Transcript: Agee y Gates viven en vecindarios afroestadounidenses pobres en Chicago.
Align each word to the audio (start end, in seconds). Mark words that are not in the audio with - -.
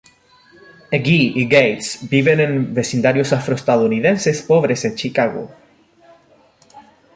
Agee 0.97 1.25
y 1.41 1.43
Gates 1.47 1.99
viven 2.09 2.39
en 2.39 2.73
vecindarios 2.73 3.33
afroestadounidenses 3.33 4.41
pobres 4.41 4.83
en 4.85 4.95
Chicago. 4.95 5.51